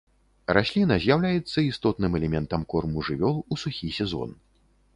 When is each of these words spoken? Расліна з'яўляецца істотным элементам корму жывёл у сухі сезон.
Расліна 0.57 0.95
з'яўляецца 1.03 1.59
істотным 1.71 2.11
элементам 2.21 2.65
корму 2.73 3.05
жывёл 3.11 3.35
у 3.57 3.61
сухі 3.65 3.95
сезон. 4.03 4.29